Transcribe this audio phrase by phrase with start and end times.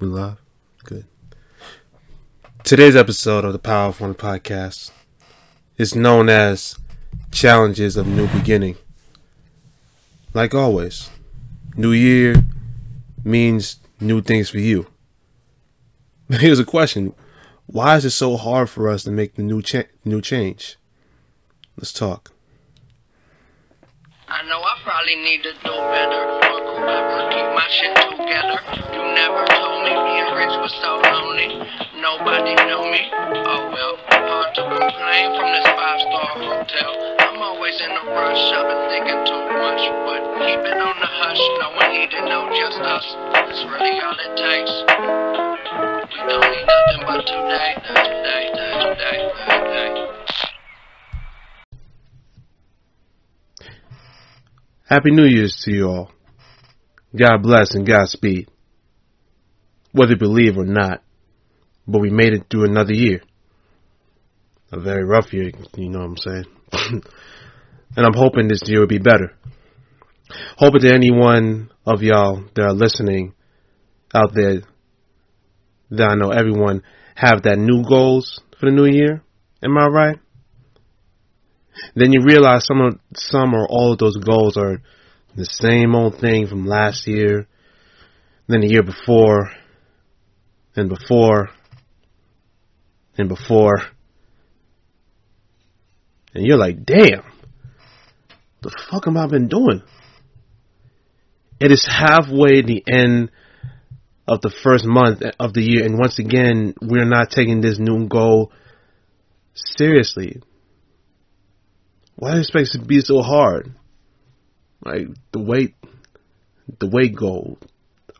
[0.00, 0.40] We live?
[0.82, 1.04] Good.
[2.64, 4.92] Today's episode of the Power of One podcast
[5.76, 6.78] is known as
[7.30, 8.76] Challenges of New Beginning.
[10.32, 11.10] Like always,
[11.76, 12.34] New Year
[13.24, 14.86] means new things for you.
[16.30, 17.12] Here's a question
[17.66, 20.78] Why is it so hard for us to make the new, cha- new change?
[21.76, 22.32] Let's talk.
[24.30, 26.22] I know I probably need to do better.
[26.46, 28.62] Fuck whoever, keep my shit together.
[28.94, 31.58] You never told me being rich was so lonely.
[31.98, 33.10] Nobody knew me.
[33.10, 36.92] Oh well, hard to complain from this five star hotel.
[37.26, 39.82] I'm always in a rush, I've been thinking too much.
[40.06, 43.06] But keep it on the hush, no one need to know just us.
[43.50, 44.74] It's really all it takes.
[46.06, 49.20] We don't need nothing but today, today, today, today,
[49.58, 50.19] today.
[54.90, 56.10] Happy New Year's to you all.
[57.16, 58.48] God bless and Godspeed.
[59.92, 61.04] Whether you believe or not,
[61.86, 63.20] but we made it through another year.
[64.72, 66.44] A very rough year, you know what I'm saying?
[67.96, 69.36] and I'm hoping this year will be better.
[70.56, 73.34] Hoping that any one of y'all that are listening
[74.12, 74.62] out there,
[75.90, 76.82] that I know everyone
[77.14, 79.22] have that new goals for the new year.
[79.62, 80.18] Am I right?
[81.94, 84.82] Then you realize some of some or all of those goals are
[85.36, 87.46] the same old thing from last year,
[88.48, 89.50] then the year before,
[90.76, 91.50] and before,
[93.16, 93.78] and before.
[96.34, 97.22] And you're like, damn,
[98.62, 99.82] the fuck am I been doing?
[101.60, 103.30] It is halfway the end
[104.26, 108.06] of the first month of the year, and once again, we're not taking this new
[108.06, 108.52] goal
[109.54, 110.40] seriously.
[112.20, 113.74] Why is it to be so hard?
[114.84, 115.74] Like the weight,
[116.78, 117.56] the weight goal,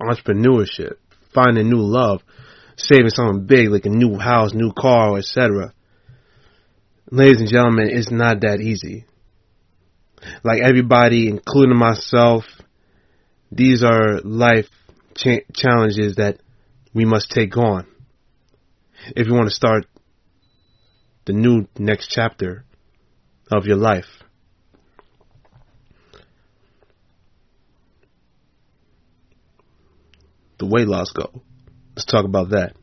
[0.01, 0.95] entrepreneurship,
[1.35, 2.23] finding new love,
[2.79, 5.75] saving something big like a new house, new car, etc.
[7.11, 9.05] Ladies and gentlemen, it's not that easy.
[10.43, 12.45] Like everybody, including myself,
[13.53, 14.71] these are life
[15.15, 16.41] cha- challenges that
[16.95, 17.87] we must take on
[19.15, 19.85] if you want to start
[21.27, 22.65] the new next chapter
[23.51, 24.07] of your life.
[30.59, 31.43] The weight loss goal.
[31.97, 32.75] Let's talk about that.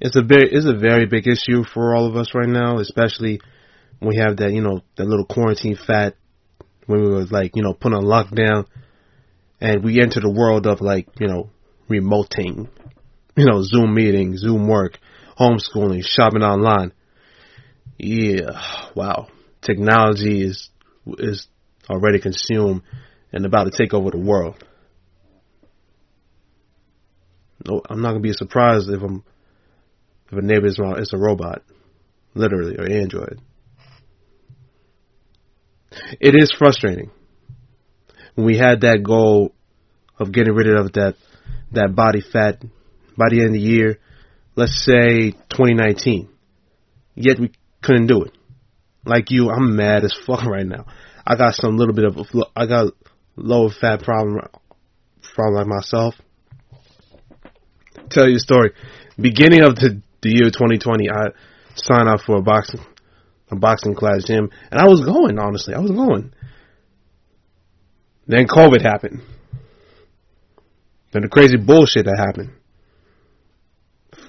[0.00, 3.40] It's a very it's a very big issue for all of us right now, especially
[3.98, 6.14] when we have that you know that little quarantine fat
[6.86, 8.66] when we were like you know put on lockdown,
[9.60, 11.50] and we enter the world of like you know
[11.88, 12.68] remoting,
[13.36, 14.98] you know Zoom meetings, Zoom work,
[15.38, 16.92] homeschooling, shopping online.
[17.98, 18.58] Yeah,
[18.94, 19.28] wow
[19.62, 20.70] technology is
[21.18, 21.46] is
[21.88, 22.82] already consumed
[23.32, 24.62] and about to take over the world.
[27.66, 29.22] No, I'm not gonna be surprised if I'm
[30.30, 31.62] if a neighbor is it's a robot,
[32.34, 33.40] literally or android.
[36.20, 37.10] It is frustrating
[38.34, 39.52] when we had that goal
[40.18, 41.16] of getting rid of that
[41.72, 42.62] that body fat
[43.16, 43.98] by the end of the year,
[44.56, 46.28] let's say 2019.
[47.14, 48.32] Yet we couldn't do it
[49.04, 50.86] like you, I'm mad as fuck right now.
[51.26, 52.24] I got some little bit of a,
[52.56, 52.92] I got
[53.36, 54.40] low fat problem,
[55.34, 56.14] problem like myself.
[58.10, 58.72] Tell you a story.
[59.18, 61.28] Beginning of the, the year 2020, I
[61.74, 62.80] signed up for a boxing,
[63.50, 65.38] a boxing class gym, and I was going.
[65.38, 66.32] Honestly, I was going.
[68.26, 69.22] Then COVID happened.
[71.12, 72.52] Then the crazy bullshit that happened.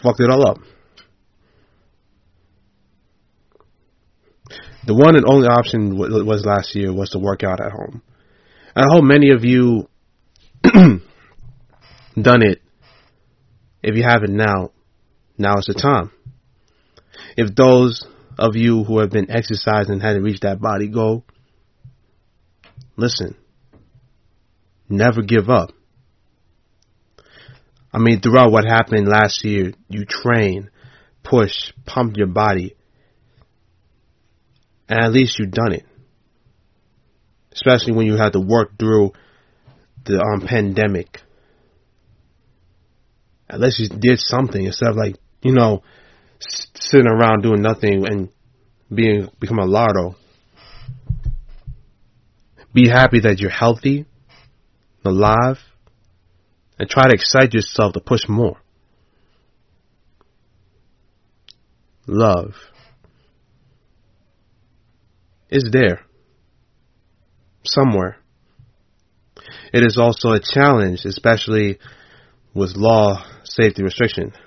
[0.02, 0.58] Fucked it all up.
[4.86, 8.02] The one and only option was last year was to work out at home.
[8.76, 9.88] And I hope many of you
[10.64, 11.02] done
[12.16, 12.62] it.
[13.84, 14.72] If you haven't now,
[15.38, 16.12] now is the time.
[17.36, 18.06] If those
[18.38, 21.26] of you who have been exercising hadn't reached that body goal,
[22.96, 23.36] listen,
[24.90, 25.72] never give up.
[27.94, 30.70] I mean, throughout what happened last year, you train,
[31.24, 32.76] push, pump your body,
[34.92, 35.86] and at least you've done it.
[37.54, 39.14] Especially when you had to work through
[40.04, 41.22] the um, pandemic.
[43.50, 45.84] At least you did something instead of like, you know,
[46.40, 48.30] sitting around doing nothing and
[48.94, 50.16] being become a lardo.
[52.74, 54.06] Be happy that you're healthy,
[55.06, 55.60] alive,
[56.78, 58.58] and try to excite yourself to push more.
[62.08, 62.56] Love
[65.52, 66.02] is there
[67.64, 68.18] somewhere.
[69.74, 71.80] It is also a challenge, especially
[72.54, 74.34] with law safety restriction.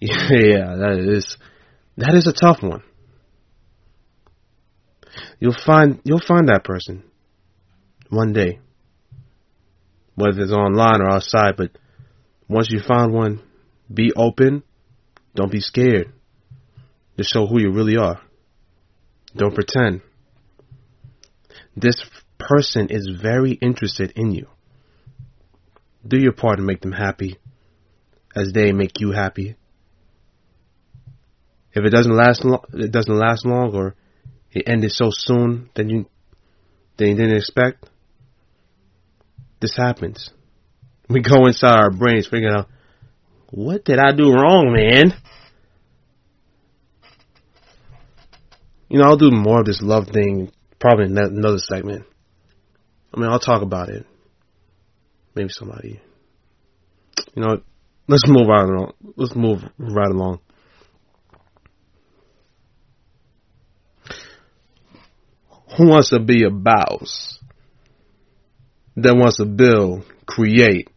[0.00, 1.36] Yeah, that is
[1.96, 2.84] that is a tough one.
[5.40, 7.02] You'll find you'll find that person
[8.08, 8.60] one day.
[10.14, 11.72] Whether it's online or outside, but
[12.48, 13.42] once you find one,
[13.92, 14.62] be open.
[15.34, 16.12] Don't be scared.
[17.16, 18.20] To show who you really are.
[19.38, 20.02] Don't pretend.
[21.76, 22.04] This
[22.38, 24.48] person is very interested in you.
[26.06, 27.38] Do your part to make them happy
[28.34, 29.54] as they make you happy.
[31.72, 33.94] If it doesn't last long, it doesn't last long or
[34.50, 36.06] it ended so soon than you
[36.96, 37.88] than you didn't expect.
[39.60, 40.30] This happens.
[41.08, 42.68] We go inside our brains figuring out
[43.50, 45.12] what did I do wrong, man?
[48.88, 52.04] You know, I'll do more of this love thing probably in another segment.
[53.12, 54.06] I mean, I'll talk about it.
[55.34, 56.00] Maybe somebody.
[57.34, 57.62] You know,
[58.06, 58.92] let's move right along.
[59.16, 60.40] Let's move right along.
[65.76, 67.38] Who wants to be a boss?
[68.96, 70.88] That wants to build, create,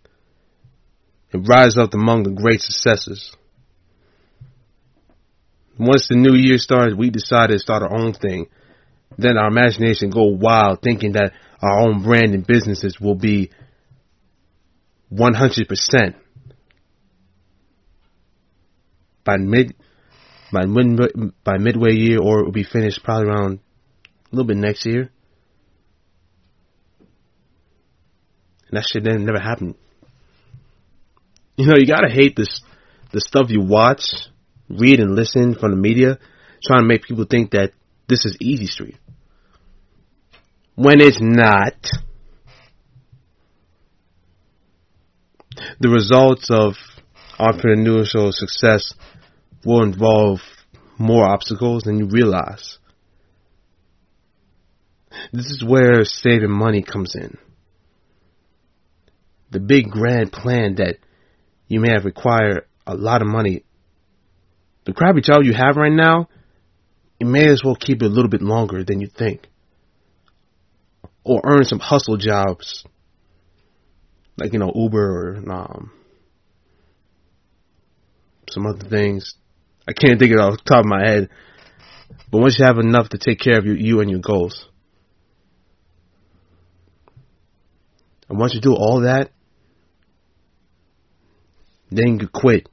[1.31, 3.35] and rise up among the great successes.
[5.81, 8.45] Once the new year started, we decided to start our own thing.
[9.17, 13.49] Then our imagination go wild thinking that our own brand and businesses will be
[15.11, 16.15] 100%
[19.23, 19.73] by mid
[20.53, 23.59] by mid by midway year or it will be finished probably around
[24.31, 25.09] a little bit next year.
[28.69, 29.73] And that shit didn't never happened.
[31.57, 32.61] You know, you gotta hate this
[33.11, 34.03] the stuff you watch,
[34.77, 36.17] read and listen from the media,
[36.63, 37.71] trying to make people think that
[38.07, 38.97] this is easy street.
[40.75, 41.75] When it's not.
[45.79, 46.75] The results of
[47.39, 48.93] entrepreneurial success
[49.65, 50.39] will involve
[50.97, 52.77] more obstacles than you realize.
[55.31, 57.37] This is where saving money comes in.
[59.51, 60.97] The big grand plan that
[61.67, 63.63] you may have required a lot of money.
[64.85, 66.27] The crappy job you have right now,
[67.19, 69.47] you may as well keep it a little bit longer than you think.
[71.23, 72.83] Or earn some hustle jobs.
[74.37, 75.91] Like, you know, Uber or um,
[78.49, 79.35] some other things.
[79.87, 81.29] I can't think of it off the top of my head.
[82.31, 84.67] But once you have enough to take care of you, you and your goals,
[88.31, 89.29] And once you do all that,
[91.91, 92.69] then you quit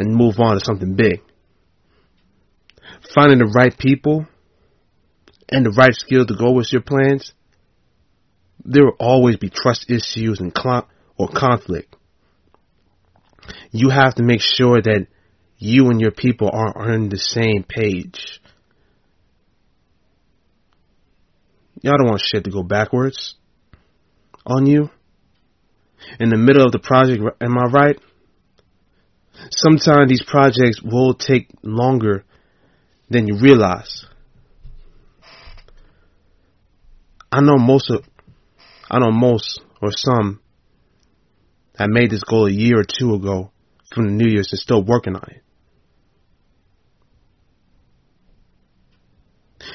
[0.00, 1.20] and move on to something big.
[3.14, 4.26] Finding the right people
[5.48, 7.32] and the right skill to go with your plans,
[8.64, 11.94] there will always be trust issues and cl- or conflict.
[13.70, 15.06] You have to make sure that
[15.58, 18.40] you and your people are on the same page.
[21.82, 23.34] Y'all don't want shit to go backwards
[24.46, 24.90] on you
[26.18, 27.22] in the middle of the project.
[27.40, 27.98] Am I right?
[29.50, 32.24] Sometimes these projects will take longer
[33.08, 34.04] than you realize.
[37.32, 38.04] I know most of,
[38.90, 40.40] I know most or some
[41.78, 43.52] that made this goal a year or two ago
[43.94, 45.42] from the New Year's and still working on it.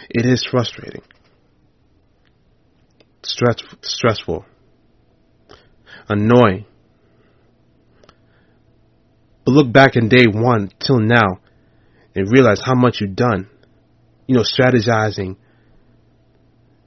[0.10, 1.02] It is frustrating,
[3.24, 4.46] stress, stressful
[6.10, 6.66] annoying.
[9.46, 11.40] But look back in day one till now
[12.16, 13.48] and realize how much you've done.
[14.28, 15.38] You know, strategizing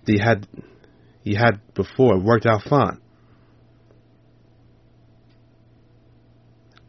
[0.04, 0.46] that you had
[1.22, 3.00] you had before worked out fine.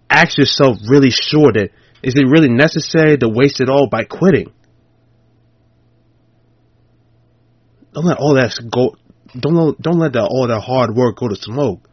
[0.10, 1.70] Ask yourself really sure that
[2.02, 4.52] is it really necessary to waste it all by quitting?
[7.94, 8.96] Don't let all that go.
[9.38, 11.88] Don't don't let all that hard work go to smoke.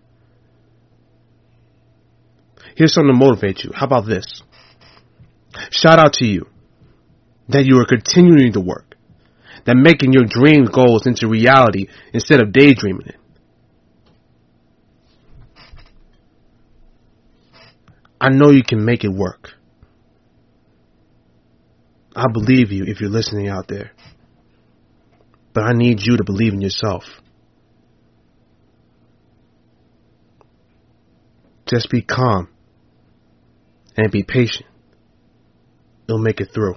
[2.76, 3.70] Here's something to motivate you.
[3.74, 4.42] How about this?
[5.70, 6.46] Shout out to you
[7.48, 8.96] that you are continuing to work,
[9.64, 13.16] that making your dream goals into reality instead of daydreaming it.
[18.20, 19.50] I know you can make it work.
[22.14, 23.92] I believe you if you're listening out there.
[25.54, 27.04] But I need you to believe in yourself.
[31.66, 32.48] Just be calm
[33.96, 34.66] and be patient.
[36.06, 36.76] You'll make it through.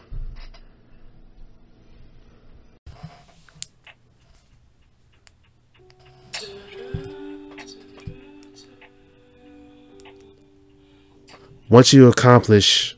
[11.70, 12.98] Once you accomplish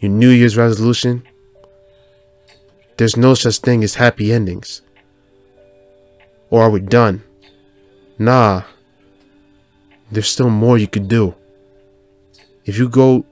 [0.00, 1.22] your New Year's resolution,
[2.96, 4.82] there's no such thing as happy endings.
[6.50, 7.22] Or are we done?
[8.18, 8.62] Nah.
[10.10, 11.36] There's still more you could do.
[12.64, 13.24] If you go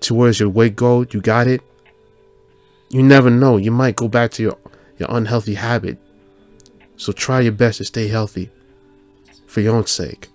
[0.00, 1.62] towards your weight goal, you got it.
[2.90, 3.56] You never know.
[3.56, 4.58] You might go back to your,
[4.98, 5.98] your unhealthy habit.
[6.96, 8.50] So try your best to stay healthy
[9.46, 10.28] for your own sake.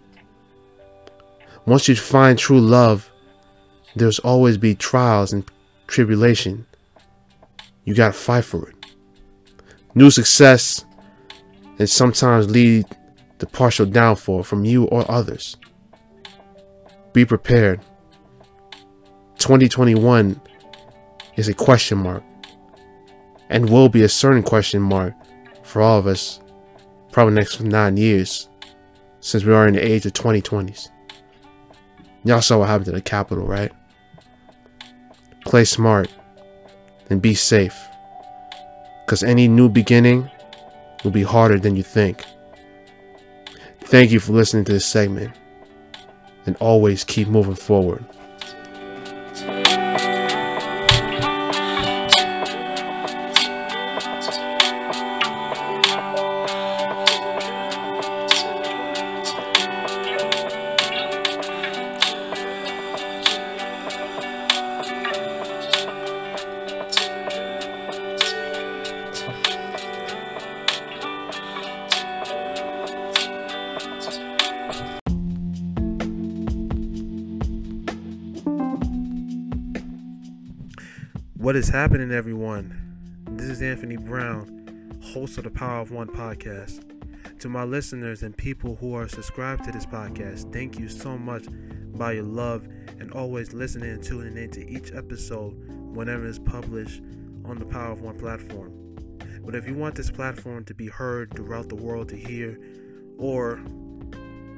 [1.65, 3.11] Once you find true love,
[3.95, 5.43] there's always be trials and
[5.87, 6.65] tribulation.
[7.83, 8.75] You gotta fight for it.
[9.93, 10.85] New success
[11.79, 12.85] and sometimes lead
[13.39, 15.57] to partial downfall from you or others.
[17.13, 17.79] Be prepared.
[19.45, 20.41] 2021
[21.35, 22.23] is a question mark
[23.49, 25.13] and will be a certain question mark
[25.61, 26.39] for all of us
[27.11, 28.49] probably next nine years
[29.19, 30.89] since we are in the age of 2020s.
[32.23, 33.71] Y'all saw what happened to the Capitol, right?
[35.41, 36.09] Play smart
[37.11, 37.77] and be safe.
[39.05, 40.27] Because any new beginning
[41.03, 42.25] will be harder than you think.
[43.81, 45.35] Thank you for listening to this segment.
[46.47, 48.03] And always keep moving forward.
[81.45, 82.75] What is happening, everyone?
[83.33, 86.83] This is Anthony Brown, host of the Power of One podcast.
[87.37, 91.45] To my listeners and people who are subscribed to this podcast, thank you so much
[91.93, 92.67] by your love
[92.99, 95.51] and always listening and tuning into each episode
[95.95, 97.03] whenever it's published
[97.45, 98.73] on the Power of One platform.
[99.45, 102.59] But if you want this platform to be heard throughout the world to hear,
[103.19, 103.61] or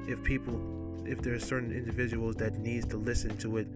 [0.08, 3.68] if people, if there are certain individuals that needs to listen to it,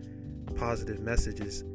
[0.56, 1.66] positive messages,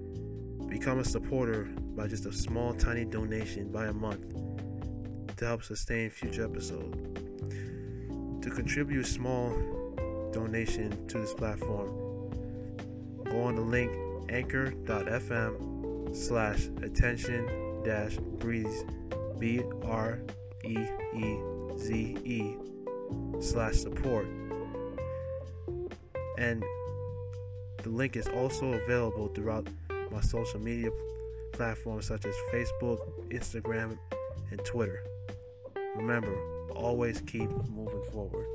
[0.69, 1.65] Become a supporter
[1.97, 4.35] by just a small, tiny donation by a month
[5.37, 6.97] to help sustain future episodes.
[8.43, 9.51] To contribute a small
[10.33, 11.89] donation to this platform,
[13.25, 13.91] go on the link
[14.29, 18.85] anchor.fm slash attention dash breeze
[19.39, 20.21] B R
[20.65, 20.79] E
[21.15, 21.37] E
[21.79, 22.57] Z E
[23.41, 24.27] slash support.
[26.39, 26.63] And
[27.83, 29.69] the link is also available throughout
[30.17, 30.89] my social media
[31.53, 33.99] platforms such as Facebook, Instagram,
[34.51, 35.03] and Twitter.
[35.95, 36.35] Remember,
[36.71, 38.47] always keep moving forward.